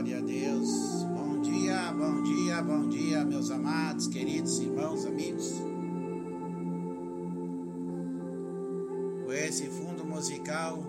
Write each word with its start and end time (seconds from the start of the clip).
Glória 0.00 0.16
a 0.16 0.22
Deus. 0.22 1.04
Bom 1.14 1.42
dia, 1.42 1.92
bom 1.92 2.22
dia, 2.22 2.62
bom 2.62 2.88
dia, 2.88 3.22
meus 3.22 3.50
amados, 3.50 4.06
queridos 4.06 4.58
irmãos, 4.58 5.04
amigos. 5.04 5.52
Com 9.26 9.30
esse 9.30 9.66
fundo 9.66 10.02
musical 10.06 10.82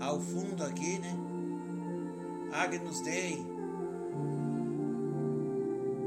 ao 0.00 0.18
fundo 0.18 0.64
aqui, 0.64 0.98
né? 1.00 1.14
Agnus 2.50 3.02
Dei. 3.02 3.44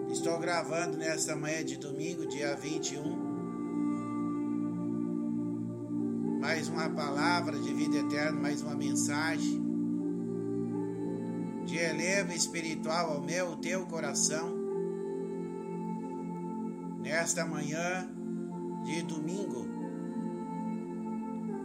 Estou 0.09 0.39
gravando 0.39 0.97
nesta 0.97 1.35
manhã 1.35 1.63
de 1.63 1.77
domingo, 1.77 2.25
dia 2.25 2.55
21. 2.55 3.15
Mais 6.41 6.67
uma 6.67 6.89
palavra 6.89 7.59
de 7.59 7.71
vida 7.71 7.97
eterna, 7.97 8.41
mais 8.41 8.63
uma 8.63 8.73
mensagem 8.73 9.64
eleva 11.77 12.33
espiritual 12.33 13.13
ao 13.13 13.21
meu, 13.21 13.55
teu 13.57 13.85
coração. 13.85 14.53
Nesta 17.01 17.45
manhã 17.45 18.09
de 18.83 19.01
domingo, 19.03 19.65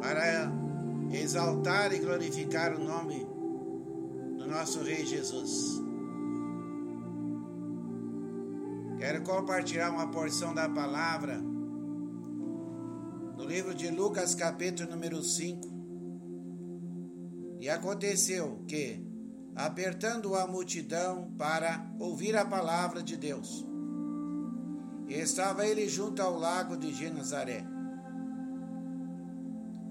para 0.01 0.51
exaltar 1.13 1.93
e 1.93 1.99
glorificar 1.99 2.75
o 2.75 2.83
nome 2.83 3.27
do 4.39 4.47
nosso 4.47 4.83
Rei 4.83 5.05
Jesus. 5.05 5.81
Quero 8.99 9.23
compartilhar 9.23 9.91
uma 9.91 10.11
porção 10.11 10.55
da 10.55 10.69
palavra 10.69 11.39
no 13.37 13.45
livro 13.45 13.75
de 13.75 13.91
Lucas, 13.91 14.35
capítulo 14.35 14.91
número 14.91 15.23
5. 15.23 15.69
E 17.59 17.69
aconteceu 17.69 18.63
que, 18.69 19.03
apertando 19.55 20.35
a 20.35 20.47
multidão 20.47 21.31
para 21.37 21.85
ouvir 21.99 22.37
a 22.37 22.45
palavra 22.45 23.03
de 23.03 23.17
Deus, 23.17 23.67
estava 25.09 25.67
ele 25.67 25.89
junto 25.89 26.23
ao 26.23 26.39
lago 26.39 26.77
de 26.77 26.95
Genazaré. 26.95 27.65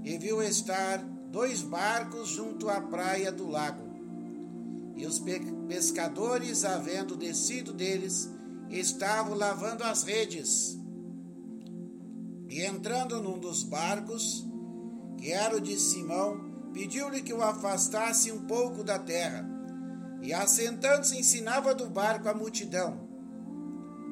E 0.04 0.18
viu 0.18 0.42
estar 0.42 0.98
dois 1.30 1.62
barcos 1.62 2.30
junto 2.30 2.70
à 2.70 2.80
praia 2.80 3.32
do 3.32 3.48
lago. 3.48 3.90
E 4.96 5.06
os 5.06 5.22
pescadores, 5.68 6.66
havendo 6.66 7.16
descido 7.16 7.74
deles, 7.74 8.30
estavam 8.70 9.34
lavando 9.36 9.84
as 9.84 10.04
redes. 10.04 10.78
E 12.50 12.62
entrando 12.62 13.22
num 13.22 13.38
dos 13.38 13.64
barcos, 13.64 14.46
que 15.18 15.32
era 15.32 15.56
o 15.56 15.62
de 15.62 15.78
Simão, 15.80 16.49
pediu-lhe 16.80 17.22
que 17.22 17.34
o 17.34 17.44
afastasse 17.44 18.32
um 18.32 18.46
pouco 18.46 18.86
da 18.86 18.98
terra. 18.98 19.46
E 20.22 20.32
assentando-se, 20.34 21.20
ensinava 21.20 21.76
do 21.76 21.90
barco 21.90 22.30
a 22.30 22.34
multidão. 22.34 23.06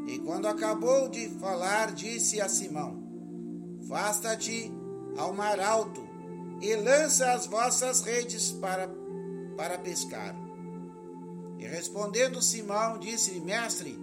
E 0.06 0.20
quando 0.20 0.50
acabou 0.50 1.08
de 1.08 1.30
falar, 1.40 1.94
disse 1.94 2.42
a 2.42 2.50
Simão: 2.50 3.02
Fasta-te 3.88 4.70
ao 5.18 5.34
mar 5.34 5.62
alto 5.62 6.06
e 6.62 6.76
lança 6.76 7.32
as 7.32 7.48
vossas 7.48 8.02
redes 8.02 8.52
para, 8.52 8.90
para 9.56 9.78
pescar. 9.78 10.36
E 11.58 11.66
respondendo 11.66 12.42
Simão, 12.42 13.00
disse-lhe: 13.00 13.40
Mestre, 13.40 13.98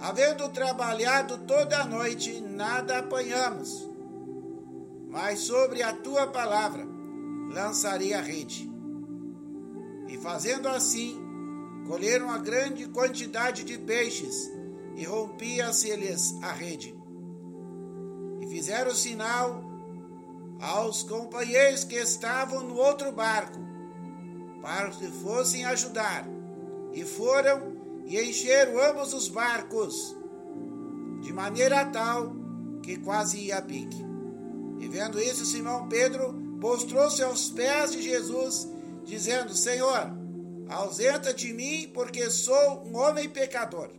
havendo 0.00 0.48
trabalhado 0.48 1.36
toda 1.46 1.82
a 1.82 1.84
noite, 1.84 2.40
nada 2.40 3.00
apanhamos, 3.00 3.90
mas 5.10 5.40
sobre 5.40 5.82
a 5.82 5.92
tua 5.92 6.26
palavra 6.26 6.93
lançarei 7.54 8.12
a 8.12 8.20
rede. 8.20 8.70
E 10.08 10.18
fazendo 10.18 10.68
assim, 10.68 11.16
colheram 11.86 12.30
a 12.30 12.38
grande 12.38 12.86
quantidade 12.88 13.64
de 13.64 13.78
peixes, 13.78 14.52
e 14.96 15.04
rompia-se-lhes 15.04 16.36
a 16.42 16.52
rede. 16.52 16.94
E 18.40 18.46
fizeram 18.48 18.92
sinal 18.92 19.62
aos 20.60 21.02
companheiros 21.02 21.84
que 21.84 21.96
estavam 21.96 22.62
no 22.64 22.76
outro 22.76 23.10
barco, 23.12 23.58
para 24.60 24.90
que 24.90 25.06
fossem 25.06 25.64
ajudar. 25.64 26.28
E 26.92 27.04
foram 27.04 27.74
e 28.06 28.20
encheram 28.20 28.78
ambos 28.90 29.14
os 29.14 29.28
barcos, 29.28 30.16
de 31.20 31.32
maneira 31.32 31.84
tal 31.86 32.34
que 32.82 32.98
quase 32.98 33.38
ia 33.38 33.58
a 33.58 33.62
pique. 33.62 34.04
E 34.78 34.88
vendo 34.88 35.18
isso, 35.18 35.46
Simão 35.46 35.88
Pedro 35.88 36.43
postrou-se 36.64 37.22
aos 37.22 37.50
pés 37.50 37.92
de 37.92 38.00
Jesus, 38.00 38.66
dizendo: 39.04 39.54
Senhor, 39.54 40.10
ausenta 40.66 41.34
de 41.34 41.52
mim, 41.52 41.90
porque 41.92 42.30
sou 42.30 42.82
um 42.86 42.96
homem 42.96 43.28
pecador. 43.28 43.90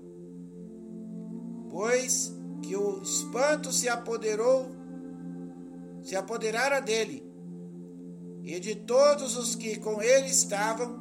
Pois 1.70 2.34
que 2.64 2.76
o 2.76 3.03
espanto 3.03 3.72
se 3.72 3.88
apoderou, 3.88 4.66
se 6.02 6.16
apoderara 6.16 6.81
dele, 6.81 7.24
e 8.42 8.59
de 8.59 8.74
todos 8.74 9.38
os 9.38 9.53
que 9.53 9.78
com 9.78 10.02
ele 10.02 10.26
estavam, 10.26 10.97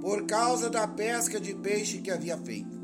por 0.00 0.26
causa 0.26 0.68
da 0.68 0.88
pesca 0.88 1.38
de 1.38 1.54
peixe 1.54 1.98
que 1.98 2.10
havia 2.10 2.36
feito. 2.36 2.76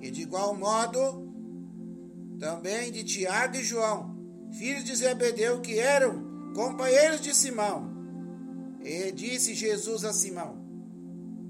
E 0.00 0.12
de 0.12 0.22
igual 0.22 0.56
modo, 0.56 1.25
também 2.38 2.92
de 2.92 3.04
Tiago 3.04 3.56
e 3.56 3.64
João, 3.64 4.16
filhos 4.52 4.84
de 4.84 4.94
Zebedeu, 4.94 5.60
que 5.60 5.78
eram 5.78 6.52
companheiros 6.54 7.20
de 7.20 7.34
Simão. 7.34 7.94
E 8.80 9.10
disse 9.12 9.54
Jesus 9.54 10.04
a 10.04 10.12
Simão: 10.12 10.58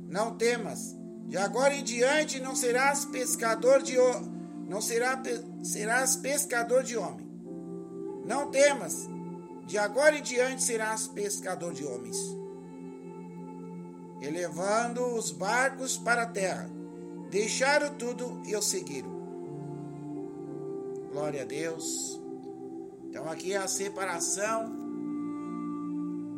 Não 0.09 0.37
temas, 0.37 0.97
de 1.27 1.37
agora 1.37 1.75
em 1.75 1.83
diante 1.83 2.41
não 2.41 2.55
serás 2.55 3.05
pescador 3.05 3.83
de 3.83 3.97
não 4.67 4.81
será, 4.81 5.23
serás 5.63 6.17
pescador 6.17 6.83
de 6.83 6.97
homem. 6.97 7.27
Não 8.25 8.51
temas, 8.51 9.09
de 9.67 9.79
agora 9.79 10.17
em 10.17 10.23
diante 10.23 10.63
serás 10.63 11.07
pescador 11.07 11.73
de 11.73 11.85
homens. 11.85 12.17
Elevando 14.21 15.05
os 15.15 15.31
barcos 15.31 15.97
para 15.97 16.23
a 16.23 16.27
terra, 16.27 16.69
deixaram 17.31 17.95
tudo 17.95 18.43
e 18.45 18.57
o 18.57 18.63
seguiram. 18.63 19.16
Glória 21.17 21.41
a 21.41 21.47
Deus. 21.47 22.21
Então 23.05 23.27
aqui 23.31 23.55
é 23.55 23.57
a 23.57 23.67
separação 23.67 24.71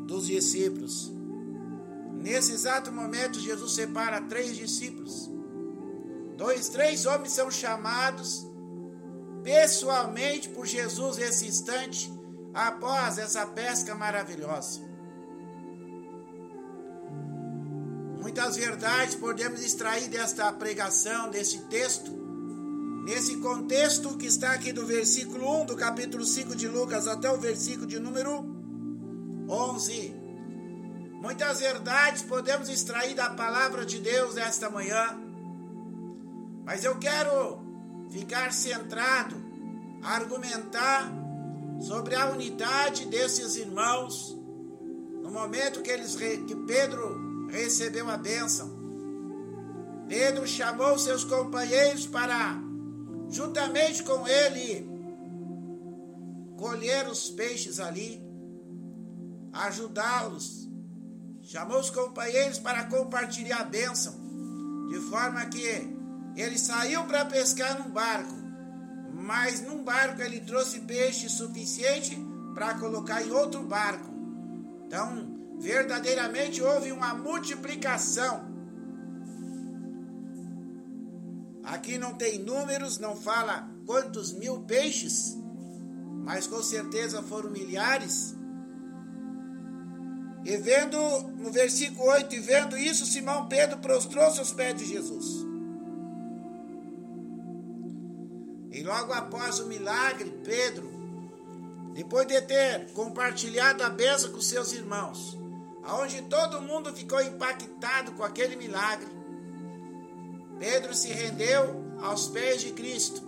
dos 0.07 0.29
discípulos. 0.29 1.13
Nesse 2.15 2.53
exato 2.53 2.93
momento, 2.93 3.41
Jesus 3.41 3.73
separa 3.73 4.21
três 4.21 4.57
discípulos. 4.57 5.29
Dois, 6.37 6.69
três 6.69 7.07
homens 7.07 7.33
são 7.33 7.51
chamados 7.51 8.47
pessoalmente 9.43 10.49
por 10.51 10.65
Jesus 10.65 11.17
nesse 11.17 11.49
instante, 11.49 12.09
após 12.55 13.19
essa 13.19 13.45
pesca 13.47 13.97
maravilhosa. 13.97 14.81
Muitas 18.21 18.55
verdades 18.55 19.17
podemos 19.17 19.61
extrair 19.61 20.09
desta 20.09 20.53
pregação, 20.53 21.31
deste 21.31 21.59
texto, 21.63 22.28
nesse 23.09 23.39
contexto 23.39 24.19
que 24.19 24.27
está 24.27 24.53
aqui 24.53 24.71
do 24.71 24.85
versículo 24.85 25.63
1 25.63 25.65
do 25.65 25.77
capítulo 25.77 26.27
5 26.27 26.55
de 26.55 26.69
Lucas 26.69 27.09
até 27.09 27.31
o 27.31 27.39
versículo 27.39 27.87
de 27.87 27.99
número 27.99 28.45
11. 29.49 30.15
Muitas 31.15 31.61
verdades 31.61 32.21
podemos 32.21 32.69
extrair 32.69 33.15
da 33.15 33.31
palavra 33.31 33.87
de 33.87 33.99
Deus 33.99 34.37
esta 34.37 34.69
manhã, 34.69 35.19
mas 36.67 36.85
eu 36.85 36.99
quero 36.99 37.63
ficar 38.11 38.53
centrado, 38.53 39.37
argumentar 40.03 41.11
sobre 41.81 42.15
a 42.15 42.27
unidade 42.27 43.07
desses 43.07 43.57
irmãos 43.57 44.37
no 45.23 45.31
momento 45.31 45.81
que 45.81 45.91
eles 45.91 46.15
que 46.15 46.55
Pedro 46.67 47.49
recebeu 47.49 48.07
a 48.11 48.19
bênção. 48.19 48.69
Pedro 50.07 50.47
chamou 50.47 50.99
seus 50.99 51.25
companheiros 51.25 52.07
para 52.07 52.68
juntamente 53.29 54.03
com 54.03 54.27
ele 54.27 54.89
colher 56.57 57.07
os 57.09 57.31
peixes 57.31 57.79
ali, 57.79 58.21
ajudá-los 59.53 60.69
chamou 61.49 61.81
os 61.81 61.89
companheiros 61.89 62.59
para 62.59 62.85
compartilhar 62.85 63.61
a 63.61 63.65
bênção, 63.65 64.15
de 64.91 65.01
forma 65.09 65.47
que 65.47 65.89
ele 66.37 66.59
saiu 66.59 67.05
para 67.05 67.25
pescar 67.25 67.79
num 67.79 67.91
barco, 67.91 68.35
mas 69.15 69.63
num 69.63 69.83
barco 69.83 70.21
ele 70.21 70.41
trouxe 70.41 70.81
peixe 70.81 71.27
suficiente 71.31 72.19
para 72.55 72.75
colocar 72.75 73.23
em 73.23 73.31
outro 73.31 73.63
barco. 73.63 74.13
Então, 74.87 75.57
verdadeiramente 75.59 76.63
houve 76.63 76.93
uma 76.93 77.15
multiplicação. 77.15 78.58
Aqui 81.69 81.99
não 81.99 82.15
tem 82.15 82.39
números, 82.39 82.99
não 82.99 83.15
fala 83.15 83.69
quantos 83.85 84.33
mil 84.33 84.61
peixes, 84.63 85.37
mas 86.25 86.47
com 86.47 86.63
certeza 86.63 87.23
foram 87.23 87.51
milhares 87.51 88.35
E 90.45 90.57
vendo, 90.57 90.99
no 91.37 91.51
versículo 91.53 92.09
8, 92.09 92.35
e 92.35 92.41
vendo 92.41 92.79
isso, 92.79 93.05
Simão 93.05 93.49
Pedro 93.49 93.79
prostrou-se 93.79 94.39
aos 94.39 94.51
pés 94.51 94.77
de 94.77 94.87
Jesus. 94.87 95.47
E 98.71 98.83
logo 98.83 99.13
após 99.13 99.59
o 99.59 99.67
milagre, 99.67 100.31
Pedro, 100.43 100.91
depois 101.93 102.27
de 102.27 102.41
ter 102.41 102.91
compartilhado 102.93 103.83
a 103.83 103.91
bênção 103.91 104.33
com 104.33 104.41
seus 104.41 104.73
irmãos, 104.73 105.37
aonde 105.85 106.23
todo 106.23 106.63
mundo 106.63 106.95
ficou 106.95 107.21
impactado 107.21 108.13
com 108.13 108.23
aquele 108.23 108.57
milagre, 108.57 109.18
Pedro 110.59 110.95
se 110.95 111.09
rendeu 111.09 111.85
aos 112.01 112.29
pés 112.29 112.61
de 112.61 112.73
Cristo, 112.73 113.23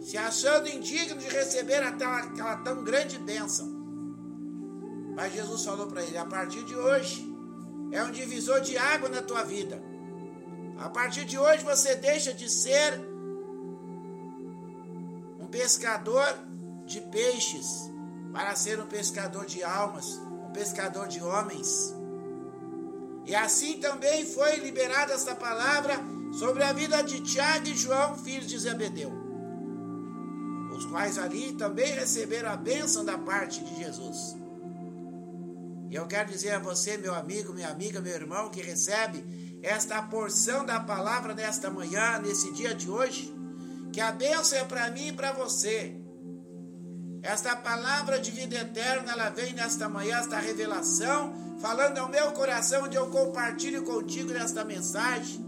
se 0.00 0.16
achando 0.16 0.68
indigno 0.68 1.16
de 1.18 1.28
receber 1.28 1.82
aquela, 1.82 2.18
aquela 2.18 2.56
tão 2.56 2.82
grande 2.82 3.18
bênção. 3.18 3.66
Mas 5.14 5.32
Jesus 5.32 5.64
falou 5.64 5.86
para 5.86 6.02
ele: 6.02 6.18
a 6.18 6.24
partir 6.24 6.64
de 6.64 6.74
hoje 6.74 7.30
é 7.92 8.02
um 8.02 8.10
divisor 8.10 8.60
de 8.60 8.76
água 8.76 9.08
na 9.08 9.22
tua 9.22 9.42
vida. 9.44 9.82
A 10.78 10.88
partir 10.88 11.24
de 11.24 11.38
hoje 11.38 11.62
você 11.62 11.94
deixa 11.94 12.32
de 12.32 12.50
ser 12.50 12.98
um 15.38 15.46
pescador 15.46 16.26
de 16.86 17.00
peixes 17.00 17.90
para 18.32 18.56
ser 18.56 18.80
um 18.80 18.86
pescador 18.86 19.44
de 19.46 19.62
almas, 19.62 20.20
um 20.46 20.50
pescador 20.50 21.06
de 21.06 21.22
homens. 21.22 21.94
E 23.24 23.34
assim 23.34 23.78
também 23.78 24.26
foi 24.26 24.56
liberada 24.56 25.12
esta 25.12 25.34
palavra 25.34 25.94
sobre 26.32 26.62
a 26.62 26.72
vida 26.72 27.02
de 27.02 27.20
Tiago 27.20 27.68
e 27.68 27.76
João, 27.76 28.16
filhos 28.16 28.48
de 28.48 28.58
Zebedeu, 28.58 29.12
os 30.74 30.84
quais 30.86 31.18
ali 31.18 31.52
também 31.52 31.92
receberam 31.92 32.50
a 32.50 32.56
bênção 32.56 33.04
da 33.04 33.18
parte 33.18 33.62
de 33.62 33.76
Jesus. 33.76 34.36
E 35.90 35.94
eu 35.94 36.06
quero 36.06 36.30
dizer 36.30 36.52
a 36.52 36.58
você, 36.58 36.96
meu 36.96 37.14
amigo, 37.14 37.52
minha 37.52 37.68
amiga, 37.68 38.00
meu 38.00 38.14
irmão, 38.14 38.48
que 38.48 38.62
recebe 38.62 39.22
esta 39.62 40.02
porção 40.02 40.64
da 40.64 40.80
palavra 40.80 41.34
nesta 41.34 41.70
manhã, 41.70 42.18
nesse 42.18 42.50
dia 42.54 42.74
de 42.74 42.90
hoje, 42.90 43.32
que 43.92 44.00
a 44.00 44.10
bênção 44.10 44.58
é 44.58 44.64
para 44.64 44.90
mim 44.90 45.08
e 45.08 45.12
para 45.12 45.32
você. 45.32 45.94
Esta 47.22 47.54
palavra 47.54 48.18
de 48.18 48.30
vida 48.30 48.56
eterna, 48.56 49.12
ela 49.12 49.28
vem 49.28 49.52
nesta 49.52 49.88
manhã, 49.88 50.18
esta 50.18 50.38
revelação, 50.38 51.34
falando 51.62 51.98
ao 51.98 52.08
meu 52.08 52.32
coração, 52.32 52.82
onde 52.84 52.96
eu 52.96 53.06
compartilho 53.06 53.84
contigo 53.84 54.32
nesta 54.32 54.64
mensagem, 54.64 55.40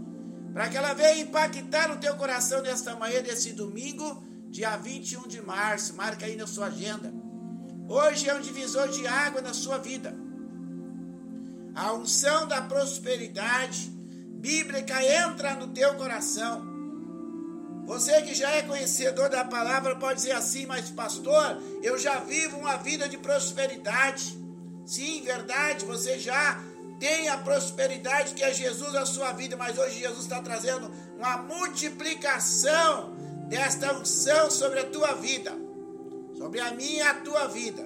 para 0.53 0.69
que 0.69 0.77
ela 0.77 0.93
venha 0.93 1.19
impactar 1.19 1.91
o 1.91 1.97
teu 1.97 2.15
coração 2.15 2.61
nesta 2.61 2.95
manhã, 2.95 3.21
desse 3.21 3.51
domingo, 3.51 4.23
dia 4.49 4.77
21 4.77 5.27
de 5.27 5.41
março. 5.41 5.93
Marca 5.93 6.25
aí 6.25 6.37
na 6.37 6.47
sua 6.47 6.67
agenda. 6.67 7.13
Hoje 7.89 8.29
é 8.29 8.33
um 8.33 8.39
divisor 8.39 8.87
de 8.87 9.05
água 9.05 9.41
na 9.41 9.53
sua 9.53 9.77
vida. 9.77 10.15
A 11.75 11.91
unção 11.91 12.47
da 12.47 12.61
prosperidade 12.61 13.89
bíblica 14.39 15.03
entra 15.03 15.55
no 15.55 15.67
teu 15.67 15.95
coração. 15.95 16.65
Você 17.85 18.21
que 18.21 18.33
já 18.33 18.49
é 18.51 18.61
conhecedor 18.61 19.29
da 19.29 19.43
palavra 19.43 19.97
pode 19.97 20.21
dizer 20.21 20.31
assim, 20.31 20.65
mas 20.65 20.89
pastor, 20.89 21.61
eu 21.83 21.99
já 21.99 22.19
vivo 22.19 22.57
uma 22.57 22.77
vida 22.77 23.09
de 23.09 23.17
prosperidade. 23.17 24.44
Sim, 24.85 25.23
verdade, 25.23 25.83
você 25.83 26.19
já 26.19 26.61
tem 26.99 27.27
a 27.27 27.37
prosperidade 27.37 28.35
que 28.35 28.43
é 28.43 28.53
Jesus 28.53 28.93
na 28.93 29.05
sua 29.05 29.31
vida, 29.31 29.57
mas 29.57 29.77
hoje 29.77 29.99
Jesus 29.99 30.23
está 30.23 30.41
trazendo 30.41 30.91
uma 31.17 31.37
multiplicação 31.37 33.15
desta 33.49 33.93
unção 33.93 34.49
sobre 34.51 34.79
a 34.79 34.85
tua 34.85 35.13
vida, 35.13 35.51
sobre 36.37 36.59
a 36.59 36.71
minha 36.71 37.03
e 37.03 37.07
a 37.07 37.13
tua 37.15 37.47
vida. 37.47 37.83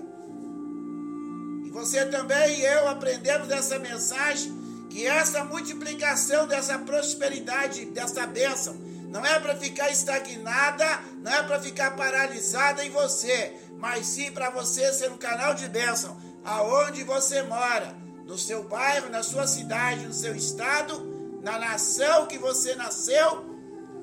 E 1.65 1.69
você 1.71 2.05
também 2.05 2.59
e 2.59 2.65
eu 2.65 2.89
aprendemos 2.89 3.47
dessa 3.47 3.79
mensagem 3.79 4.57
que 4.89 5.05
essa 5.05 5.45
multiplicação 5.45 6.47
dessa 6.47 6.79
prosperidade, 6.79 7.85
dessa 7.85 8.25
bênção, 8.27 8.75
não 9.07 9.25
é 9.25 9.39
para 9.39 9.55
ficar 9.55 9.89
estagnada, 9.89 10.99
não 11.21 11.31
é 11.31 11.43
para 11.43 11.59
ficar 11.59 11.95
paralisada 11.95 12.83
em 12.83 12.89
você, 12.89 13.55
mas 13.77 14.05
sim 14.05 14.31
para 14.31 14.49
você 14.49 14.91
ser 14.93 15.11
um 15.11 15.17
canal 15.17 15.53
de 15.53 15.67
bênção 15.67 16.28
aonde 16.49 17.03
você 17.03 17.43
mora, 17.43 17.95
no 18.25 18.37
seu 18.37 18.63
bairro, 18.63 19.09
na 19.09 19.21
sua 19.21 19.45
cidade, 19.45 20.05
no 20.05 20.13
seu 20.13 20.35
estado, 20.35 21.39
na 21.43 21.59
nação 21.59 22.25
que 22.25 22.39
você 22.39 22.75
nasceu, 22.75 23.45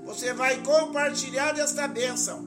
você 0.05 0.33
vai 0.33 0.63
compartilhar 0.63 1.53
desta 1.53 1.89
bênção. 1.89 2.47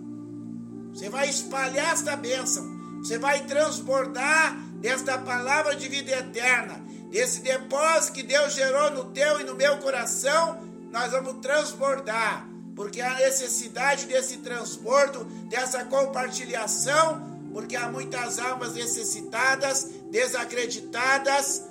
Você 0.94 1.10
vai 1.10 1.30
espalhar 1.30 1.94
esta 1.94 2.16
bênção. 2.16 2.66
Você 3.00 3.18
vai 3.18 3.46
transbordar 3.46 4.58
desta 4.80 5.18
palavra 5.18 5.76
de 5.76 5.90
vida 5.90 6.12
eterna, 6.12 6.82
desse 7.12 7.42
depósito 7.42 8.14
que 8.14 8.24
Deus 8.24 8.54
gerou 8.54 8.92
no 8.92 9.06
teu 9.12 9.42
e 9.42 9.44
no 9.44 9.56
meu 9.56 9.80
coração, 9.80 10.62
nós 10.92 11.12
vamos 11.12 11.42
transbordar, 11.42 12.48
porque 12.74 13.02
há 13.02 13.16
necessidade 13.16 14.06
desse 14.06 14.38
transbordo, 14.38 15.26
dessa 15.50 15.84
compartilhação 15.84 17.29
porque 17.52 17.76
há 17.76 17.90
muitas 17.90 18.40
almas 18.40 18.74
necessitadas, 18.74 19.90
desacreditadas, 20.12 21.64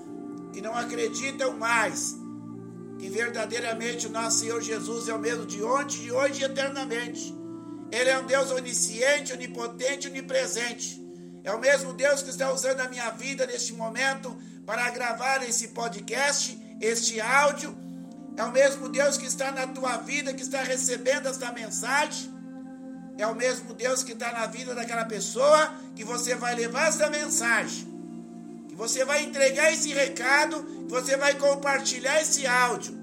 que 0.53 0.61
não 0.61 0.77
acreditam 0.77 1.57
mais 1.57 2.17
que 2.99 3.09
verdadeiramente 3.09 4.07
o 4.07 4.11
nosso 4.11 4.41
Senhor 4.41 4.61
Jesus 4.61 5.09
é 5.09 5.15
o 5.15 5.19
mesmo 5.19 5.47
de 5.47 5.63
ontem, 5.63 6.01
de 6.01 6.13
hoje 6.13 6.41
e 6.41 6.45
eternamente. 6.45 7.35
Ele 7.93 8.11
é 8.11 8.19
um 8.19 8.27
Deus 8.27 8.51
onisciente, 8.51 9.33
onipotente, 9.33 10.09
onipresente. 10.09 11.01
É 11.45 11.53
o 11.53 11.61
mesmo 11.61 11.93
Deus 11.93 12.23
que 12.23 12.31
está 12.31 12.53
usando 12.53 12.81
a 12.81 12.89
minha 12.89 13.09
vida 13.11 13.47
neste 13.47 13.73
momento 13.73 14.37
para 14.67 14.91
gravar 14.91 15.49
esse 15.49 15.69
podcast, 15.69 16.59
este 16.81 17.21
áudio. 17.21 17.77
É 18.37 18.43
o 18.43 18.53
mesmo 18.53 18.89
Deus 18.89 19.17
que 19.17 19.27
está 19.27 19.53
na 19.53 19.67
tua 19.69 19.97
vida, 19.99 20.35
que 20.35 20.43
está 20.43 20.63
recebendo 20.63 21.29
esta 21.29 21.53
mensagem 21.53 22.38
é 23.19 23.27
o 23.27 23.35
mesmo 23.35 23.75
Deus 23.75 24.05
que 24.05 24.13
está 24.13 24.33
na 24.33 24.47
vida 24.47 24.75
daquela 24.75 25.05
pessoa 25.05 25.75
que 25.97 26.05
você 26.05 26.37
vai 26.37 26.55
levar 26.55 26.89
essa 26.89 27.11
mensagem, 27.11 27.87
que 28.69 28.77
você 28.77 29.05
vai 29.05 29.25
entregar 29.25 29.73
esse 29.73 29.93
recado, 29.93 30.63
que 30.63 30.91
você 30.91 31.17
vai 31.17 31.35
compartilhar 31.35 32.23
esse 32.23 32.47
áudio. 32.47 32.97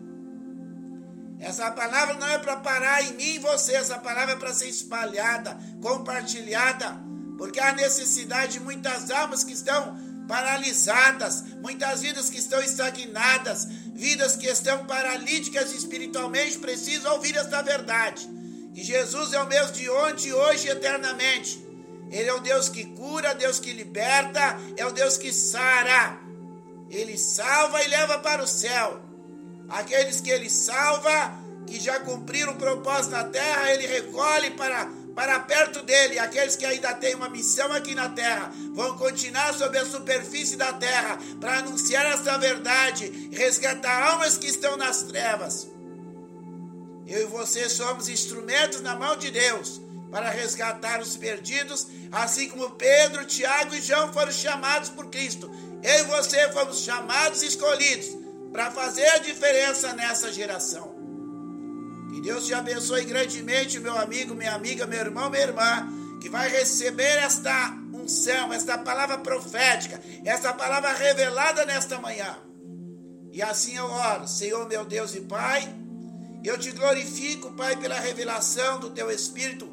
Essa 1.37 1.69
palavra 1.69 2.15
não 2.15 2.27
é 2.27 2.37
para 2.37 2.55
parar 2.55 3.03
em 3.03 3.13
mim 3.13 3.35
e 3.35 3.39
você, 3.39 3.73
essa 3.73 3.99
palavra 3.99 4.33
é 4.33 4.37
para 4.37 4.53
ser 4.53 4.69
espalhada, 4.69 5.59
compartilhada, 5.81 6.97
porque 7.37 7.59
há 7.59 7.73
necessidade 7.73 8.53
de 8.53 8.59
muitas 8.61 9.11
almas 9.11 9.43
que 9.43 9.51
estão 9.51 9.99
paralisadas, 10.29 11.43
muitas 11.61 12.01
vidas 12.01 12.29
que 12.29 12.39
estão 12.39 12.61
estagnadas, 12.61 13.67
vidas 13.93 14.37
que 14.37 14.47
estão 14.47 14.85
paralíticas 14.85 15.73
espiritualmente, 15.73 16.57
precisam 16.57 17.13
ouvir 17.13 17.35
esta 17.35 17.61
verdade. 17.61 18.27
E 18.75 18.83
Jesus 18.83 19.31
é 19.31 19.41
o 19.41 19.47
mesmo 19.47 19.71
de 19.71 19.89
ontem, 19.89 20.33
hoje 20.33 20.67
e 20.67 20.69
eternamente. 20.69 21.65
Ele 22.11 22.29
é 22.29 22.33
o 22.33 22.41
Deus 22.41 22.67
que 22.67 22.83
cura, 22.83 23.33
Deus 23.33 23.57
que 23.57 23.71
liberta, 23.71 24.59
é 24.75 24.85
o 24.85 24.91
Deus 24.91 25.17
que 25.17 25.31
sara. 25.31 26.19
Ele 26.89 27.17
salva 27.17 27.81
e 27.81 27.87
leva 27.87 28.19
para 28.19 28.43
o 28.43 28.47
céu. 28.47 28.99
Aqueles 29.69 30.19
que 30.19 30.29
ele 30.29 30.49
salva, 30.49 31.33
que 31.65 31.79
já 31.79 32.01
cumpriram 32.01 32.51
o 32.51 32.57
propósito 32.57 33.11
na 33.11 33.23
terra, 33.23 33.71
ele 33.71 33.87
recolhe 33.87 34.51
para, 34.51 34.89
para 35.15 35.39
perto 35.39 35.81
dele. 35.81 36.19
Aqueles 36.19 36.57
que 36.57 36.65
ainda 36.65 36.93
têm 36.93 37.15
uma 37.15 37.29
missão 37.29 37.71
aqui 37.71 37.95
na 37.95 38.09
terra, 38.09 38.51
vão 38.73 38.97
continuar 38.97 39.53
sobre 39.53 39.79
a 39.79 39.85
superfície 39.85 40.57
da 40.57 40.73
terra 40.73 41.17
para 41.39 41.59
anunciar 41.59 42.05
essa 42.07 42.37
verdade 42.37 43.29
resgatar 43.31 44.11
almas 44.11 44.37
que 44.37 44.47
estão 44.47 44.75
nas 44.75 45.03
trevas. 45.03 45.74
Eu 47.07 47.21
e 47.21 47.25
você 47.25 47.69
somos 47.69 48.09
instrumentos 48.09 48.81
na 48.81 48.95
mão 48.95 49.15
de 49.15 49.29
Deus 49.29 49.79
para 50.09 50.29
resgatar 50.29 51.01
os 51.01 51.15
perdidos, 51.15 51.87
assim 52.11 52.49
como 52.49 52.71
Pedro, 52.71 53.25
Tiago 53.25 53.75
e 53.75 53.81
João 53.81 54.11
foram 54.11 54.31
chamados 54.31 54.89
por 54.89 55.07
Cristo. 55.09 55.51
Eu 55.83 55.99
e 55.99 56.03
você 56.03 56.51
fomos 56.51 56.79
chamados 56.79 57.43
e 57.43 57.47
escolhidos 57.47 58.17
para 58.51 58.71
fazer 58.71 59.05
a 59.09 59.17
diferença 59.17 59.93
nessa 59.93 60.31
geração. 60.33 60.95
Que 62.11 62.21
Deus 62.21 62.45
te 62.45 62.53
abençoe 62.53 63.03
grandemente, 63.03 63.79
meu 63.79 63.97
amigo, 63.97 64.33
minha 64.33 64.55
amiga, 64.55 64.87
meu 64.87 64.99
irmão, 64.99 65.29
minha 65.29 65.43
irmã, 65.43 65.87
que 66.21 66.29
vai 66.29 66.49
receber 66.49 67.17
esta 67.17 67.77
unção, 67.93 68.51
esta 68.53 68.77
palavra 68.77 69.17
profética, 69.17 70.01
esta 70.23 70.53
palavra 70.53 70.93
revelada 70.93 71.65
nesta 71.65 71.99
manhã. 71.99 72.37
E 73.31 73.43
assim 73.43 73.75
eu 73.75 73.85
oro, 73.85 74.27
Senhor 74.27 74.67
meu 74.67 74.85
Deus 74.85 75.13
e 75.13 75.21
Pai 75.21 75.84
eu 76.47 76.57
te 76.57 76.71
glorifico, 76.71 77.51
Pai, 77.51 77.75
pela 77.75 77.99
revelação 77.99 78.79
do 78.79 78.89
teu 78.89 79.09
Espírito, 79.09 79.67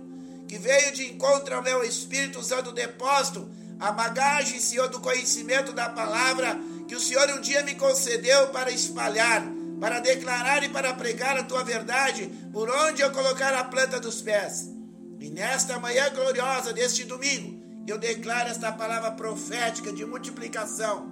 que 0.48 0.58
veio 0.58 0.92
de 0.92 1.10
encontro 1.10 1.54
ao 1.54 1.62
meu 1.62 1.82
Espírito, 1.82 2.38
usando 2.38 2.68
o 2.68 2.72
depósito, 2.72 3.50
a 3.80 3.90
bagagem, 3.90 4.60
Senhor, 4.60 4.88
do 4.88 5.00
conhecimento 5.00 5.72
da 5.72 5.88
palavra, 5.88 6.58
que 6.86 6.94
o 6.94 7.00
Senhor 7.00 7.28
um 7.30 7.40
dia 7.40 7.62
me 7.62 7.74
concedeu 7.74 8.48
para 8.48 8.70
espalhar, 8.70 9.42
para 9.80 9.98
declarar 9.98 10.62
e 10.62 10.68
para 10.68 10.94
pregar 10.94 11.36
a 11.36 11.42
tua 11.42 11.64
verdade, 11.64 12.30
por 12.52 12.70
onde 12.70 13.02
eu 13.02 13.10
colocar 13.10 13.52
a 13.54 13.64
planta 13.64 13.98
dos 13.98 14.22
pés. 14.22 14.70
E 15.18 15.30
nesta 15.30 15.78
manhã 15.78 16.10
gloriosa 16.10 16.72
deste 16.72 17.04
domingo, 17.04 17.62
eu 17.86 17.98
declaro 17.98 18.48
esta 18.48 18.70
palavra 18.72 19.10
profética 19.12 19.92
de 19.92 20.04
multiplicação 20.04 21.10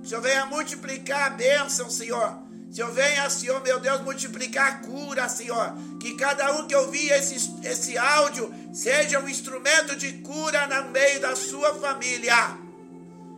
Que 0.00 0.06
o 0.06 0.08
Senhor 0.08 0.20
venha 0.20 0.46
multiplicar 0.46 1.26
a 1.26 1.30
bênção, 1.30 1.90
Senhor. 1.90 2.38
Senhor, 2.72 2.90
venha, 2.90 3.28
Senhor, 3.28 3.60
meu 3.60 3.78
Deus, 3.78 4.00
multiplicar 4.00 4.66
a 4.66 4.74
cura, 4.78 5.28
Senhor. 5.28 5.74
Que 6.00 6.14
cada 6.14 6.54
um 6.56 6.66
que 6.66 6.74
ouvir 6.74 7.10
esse, 7.10 7.60
esse 7.62 7.98
áudio 7.98 8.50
seja 8.72 9.20
um 9.20 9.28
instrumento 9.28 9.94
de 9.94 10.10
cura 10.20 10.66
no 10.66 10.90
meio 10.90 11.20
da 11.20 11.36
sua 11.36 11.74
família. 11.74 12.56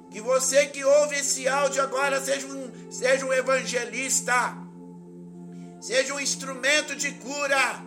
Que 0.09 0.21
você 0.21 0.67
que 0.67 0.85
ouve 0.85 1.17
esse 1.17 1.49
áudio 1.49 1.83
agora 1.83 2.21
seja 2.21 2.47
um, 2.47 2.93
seja 2.93 3.27
um 3.27 3.33
evangelista. 3.33 4.57
Seja 5.81 6.15
um 6.15 6.21
instrumento 6.21 6.95
de 6.95 7.11
cura. 7.11 7.83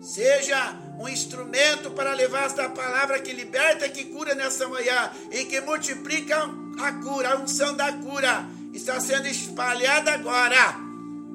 Seja 0.00 0.76
um 0.98 1.08
instrumento 1.08 1.92
para 1.92 2.12
levar 2.12 2.46
esta 2.46 2.68
palavra 2.68 3.20
que 3.20 3.32
liberta, 3.32 3.88
que 3.88 4.06
cura 4.06 4.34
nessa 4.34 4.66
manhã 4.66 5.12
e 5.30 5.44
que 5.44 5.60
multiplica 5.60 6.38
a 6.80 6.92
cura, 6.94 7.34
a 7.34 7.36
unção 7.36 7.72
da 7.76 7.92
cura 7.92 8.48
está 8.72 8.98
sendo 9.00 9.26
espalhada 9.26 10.12
agora, 10.12 10.76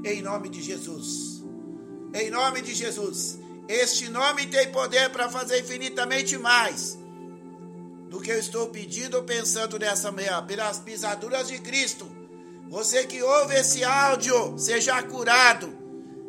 em 0.03 0.21
nome 0.21 0.49
de 0.49 0.61
Jesus. 0.61 1.43
Em 2.13 2.29
nome 2.31 2.61
de 2.61 2.73
Jesus. 2.73 3.39
Este 3.67 4.09
nome 4.09 4.47
tem 4.47 4.71
poder 4.71 5.09
para 5.09 5.29
fazer 5.29 5.59
infinitamente 5.59 6.37
mais 6.37 6.97
do 8.09 8.21
que 8.21 8.31
eu 8.31 8.39
estou 8.39 8.67
pedindo 8.67 9.17
ou 9.17 9.23
pensando 9.23 9.77
nessa 9.77 10.11
manhã, 10.11 10.43
pelas 10.45 10.79
pisaduras 10.79 11.47
de 11.49 11.59
Cristo. 11.59 12.09
Você 12.69 13.05
que 13.05 13.21
ouve 13.21 13.55
esse 13.55 13.83
áudio, 13.83 14.57
seja 14.57 15.01
curado. 15.03 15.75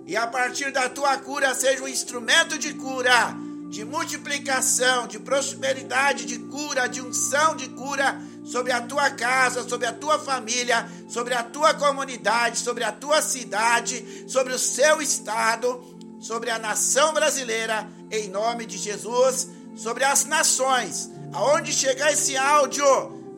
E 0.04 0.16
a 0.16 0.26
partir 0.26 0.72
da 0.72 0.88
tua 0.88 1.16
cura, 1.18 1.54
seja 1.54 1.82
um 1.82 1.88
instrumento 1.88 2.58
de 2.58 2.74
cura, 2.74 3.34
de 3.68 3.84
multiplicação, 3.84 5.06
de 5.06 5.18
prosperidade, 5.18 6.24
de 6.24 6.38
cura, 6.38 6.88
de 6.88 7.00
unção 7.00 7.54
de 7.54 7.68
cura 7.68 8.20
sobre 8.50 8.72
a 8.72 8.80
tua 8.80 9.10
casa, 9.10 9.68
sobre 9.68 9.86
a 9.86 9.92
tua 9.92 10.18
família, 10.18 10.88
sobre 11.06 11.34
a 11.34 11.42
tua 11.42 11.74
comunidade, 11.74 12.58
sobre 12.58 12.82
a 12.82 12.90
tua 12.90 13.20
cidade, 13.20 14.24
sobre 14.26 14.54
o 14.54 14.58
seu 14.58 15.02
estado, 15.02 15.84
sobre 16.18 16.50
a 16.50 16.58
nação 16.58 17.12
brasileira, 17.12 17.86
em 18.10 18.28
nome 18.28 18.64
de 18.64 18.78
Jesus, 18.78 19.48
sobre 19.76 20.04
as 20.04 20.24
nações. 20.24 21.10
Aonde 21.32 21.72
chegar 21.72 22.10
esse 22.12 22.36
áudio, 22.36 22.86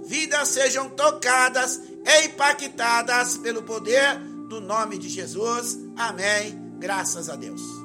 vidas 0.05 0.49
sejam 0.49 0.89
tocadas 0.91 1.81
e 2.07 2.27
impactadas 2.27 3.37
pelo 3.37 3.63
poder 3.63 4.17
do 4.49 4.61
nome 4.61 4.97
de 4.97 5.09
Jesus. 5.09 5.77
Amém. 5.97 6.59
Graças 6.79 7.29
a 7.29 7.37
Deus. 7.37 7.80